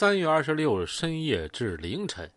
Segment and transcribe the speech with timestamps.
[0.00, 2.30] 三月二十六日深夜至凌晨，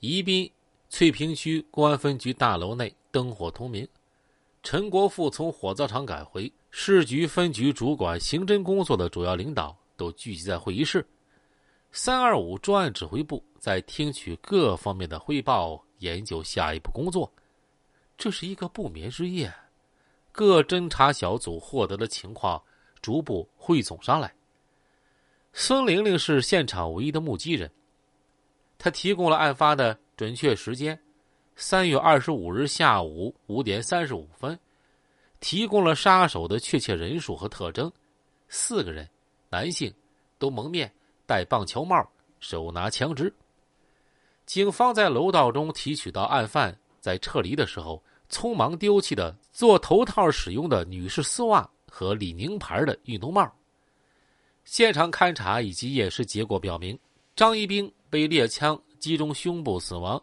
[0.00, 0.50] 宜宾
[0.88, 3.86] 翠屏区公安分局大楼内灯火通明。
[4.60, 11.06] 陈国富从火葬场赶回，市局分局主管刑侦工作的主要领导都聚集在会议室。
[11.92, 17.32] 三二五专案指挥部在听取各方面的汇报，研究下一步工作。
[18.18, 19.54] 这是一个不眠之夜，
[20.32, 22.60] 各侦查小组获得的情况
[23.00, 24.34] 逐步汇总上来。
[25.56, 27.70] 孙玲玲是现场唯一的目击人，
[28.76, 31.00] 她提供了案发的准确时间：
[31.54, 34.58] 三月二十五日下午五点三十五分，
[35.38, 37.90] 提供了杀手的确切人数和特征：
[38.48, 39.08] 四个人，
[39.48, 39.94] 男性，
[40.40, 40.92] 都蒙面，
[41.24, 42.04] 戴棒球帽，
[42.40, 43.32] 手拿枪支。
[44.46, 53.48] 警方在楼道中提取到案犯在撤离的时候匆忙丢弃的做头套使用的女士丝袜和李宁牌的运动帽。
[54.64, 56.98] 现场勘查以及验尸结果表明，
[57.36, 60.20] 张一兵被猎枪击中胸部死亡，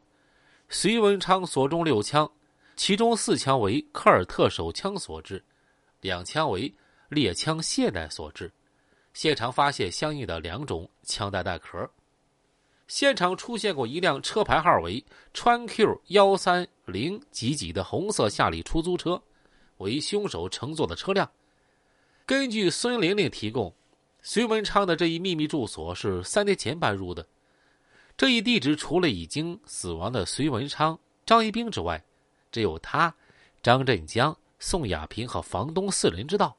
[0.68, 2.30] 隋文昌所中六枪，
[2.76, 5.44] 其中四枪为科尔特手枪所致，
[6.02, 6.74] 两枪为
[7.10, 8.52] 猎枪霰弹所致。
[9.14, 11.88] 现场发现相应的两种枪弹弹壳。
[12.88, 19.22] 现场出现过一辆车牌号为川 Q 幺三零几几的红色夏利出租车，
[19.78, 21.30] 为凶手乘坐的车辆。
[22.26, 23.72] 根据孙玲玲提供。
[24.24, 27.26] 隋文昌的这一秘密住所是三年前搬入的。
[28.16, 32.04] 这一地址除了已经死亡的隋文昌、张一兵之外，
[32.52, 33.14] 只有他、
[33.64, 36.56] 张振江、宋亚平和房东四人知道，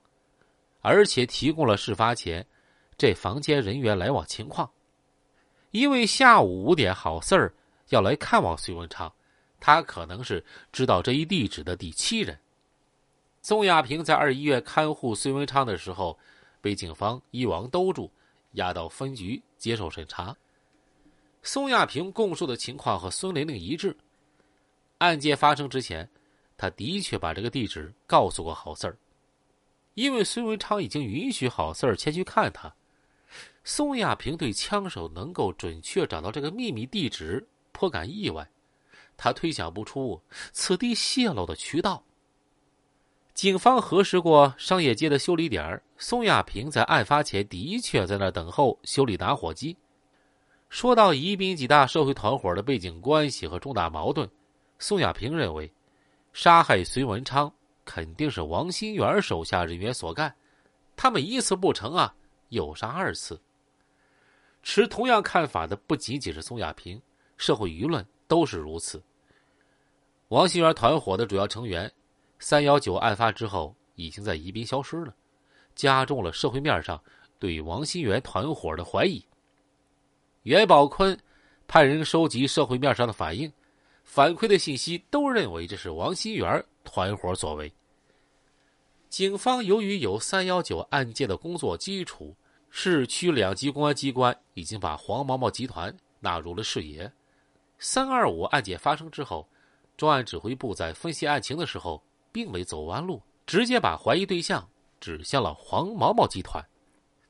[0.81, 2.45] 而且提供了事发前
[2.99, 4.69] 这房间人员来往情况。
[5.71, 7.55] 因为下午五点好事儿
[7.91, 9.13] 要来看望隋文昌，
[9.61, 12.37] 他可能是知道这一地址的第七人。
[13.41, 16.19] 宋亚平在二医院看护隋文昌的时候。
[16.63, 18.11] 被警方一网兜住，
[18.53, 20.35] 押到分局接受审查。
[21.43, 23.95] 宋亚平供述的情况和孙玲玲一致。
[24.99, 26.09] 案件发生之前，
[26.57, 28.97] 他的确把这个地址告诉过郝四儿，
[29.95, 32.73] 因为孙文昌已经允许郝四儿前去看他。
[33.65, 38.49] 宋亚平对枪手能够准确找到这个秘密地址颇感意外，
[39.17, 40.21] 他推想不出
[40.53, 42.05] 此地泄露的渠道。
[43.35, 49.75] 警方核实过商业街的修理点宋亚平在案发前的确在那等候修理打火机。
[50.69, 54.29] 说到宜宾几大社会团伙的背景关系和重大矛盾，
[54.79, 55.71] 宋亚平认为，
[56.33, 57.53] 杀害隋文昌
[57.85, 60.35] 肯定是王新元手下人员所干，
[60.95, 62.15] 他们一次不成啊，
[62.51, 63.41] 又杀二次。
[64.63, 67.01] 持同样看法的不仅仅是宋亚平，
[67.39, 69.03] 社会舆论都是如此。
[70.29, 71.91] 王新元团伙的主要成员。
[72.43, 75.15] 三幺九案发之后，已经在宜宾消失了，
[75.77, 77.01] 加重了社会面上
[77.39, 79.25] 对王新元团伙的怀疑。
[80.43, 81.17] 袁宝坤
[81.69, 83.51] 派人收集社会面上的反应，
[84.03, 87.73] 反馈的信息都认为这是王新元团伙所为。
[89.09, 92.35] 警方由于有三幺九案件的工作基础，
[92.71, 97.11] 市区两级公安机关已经把黄毛毛集团纳入了视野。
[97.79, 99.49] 三二五案件发生之后，
[99.97, 102.03] 专案指挥部在分析案情的时候。
[102.33, 106.65] 并未走弯路，直接把怀疑对象指向了黄毛毛集团。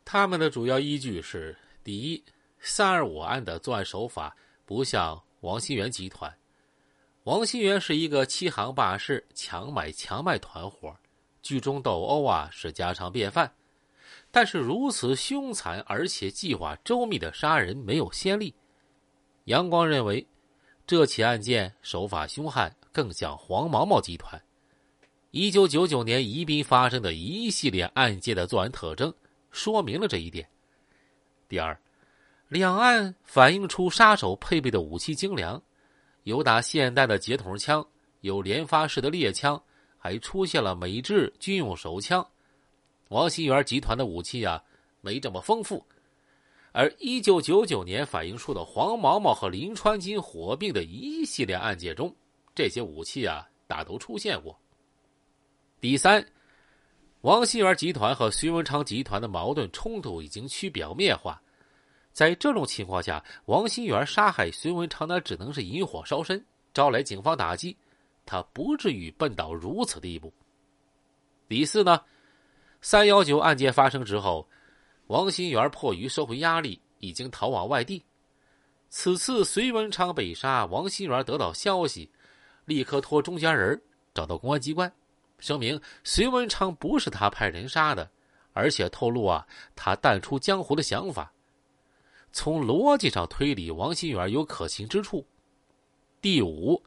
[0.04, 2.22] 他们的主要依据是：第一，
[2.60, 6.32] 三二五案的作案手法不像王新元集团。
[7.24, 10.96] 王新元是一个欺行霸市、强买强卖团伙，
[11.41, 13.52] 聚众斗殴啊是家常便饭。
[14.30, 18.54] 但是如此凶残而且计划周密的杀人没有先例。
[19.44, 20.26] 杨光认为，
[20.86, 24.42] 这起案件手法凶悍，更像黄毛毛集团。
[25.32, 29.10] 一九九九年宜宾发生的一系列案件的作案特征，
[29.50, 30.47] 说明了这一点。
[31.48, 31.75] 第二，
[32.48, 35.60] 两案反映出杀手配备的武器精良，
[36.25, 37.82] 有打现代的节筒枪，
[38.21, 39.59] 有连发式的猎枪，
[39.97, 42.22] 还出现了美制军用手枪。
[43.09, 44.62] 王新元集团的武器啊，
[45.00, 45.82] 没这么丰富。
[46.72, 52.15] 而一九九九年反映出的黄毛毛和林川金火并的一系列案件中，
[52.54, 54.54] 这些武器啊，大都出现过。
[55.82, 56.24] 第三，
[57.22, 61.42] 王新元集团和徐文昌集团的矛盾冲突已经趋表面化，
[62.12, 67.76] 在这种情况下，王新元杀害徐文昌那只能是引火烧身，招来警方打击，
[68.24, 70.32] 他不至于笨到如此地步。
[71.48, 72.00] 第四呢，
[72.80, 74.48] 三幺九案件发生之后，
[75.08, 78.00] 王新元迫于社会压力，已经逃往外地。
[78.88, 82.08] 此次隋文昌被杀，王新元得到消息，
[82.66, 83.82] 立刻托中间人
[84.14, 84.88] 找到公安机关。
[85.42, 88.09] 声明：隋文昌不是他派人杀的，
[88.53, 89.44] 而且透露啊，
[89.74, 91.33] 他淡出江湖的想法。
[92.30, 95.27] 从逻辑上推理王新元有可行之处。
[96.21, 96.80] 第五，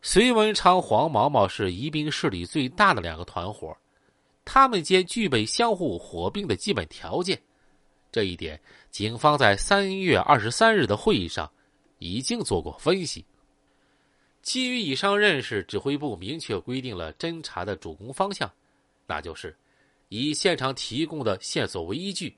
[0.00, 3.76] 隋文昌、黄毛毛是宜宾市里最大的两个团伙，
[4.44, 7.36] 他们间具备相互火并的基本条件。
[8.12, 8.58] 这一点，
[8.92, 11.50] 警方在三月二十三日的会议上
[11.98, 13.26] 已经做过分析。
[14.46, 18.48] 基于以上认识，指挥部明确规定了侦查的主攻方向，
[19.04, 19.52] 那就是
[20.08, 22.32] 以现场提供的线索为依据，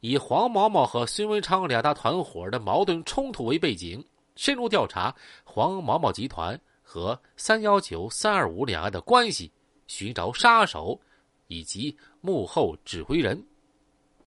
[0.00, 4.04] 以黄毛毛和孙文昌两大团伙的矛盾冲突为背景，
[4.36, 9.50] 深入调查黄毛毛集团和三幺九、三二五两岸的关系，
[9.86, 11.00] 寻找杀手
[11.46, 13.42] 以及幕后指挥人。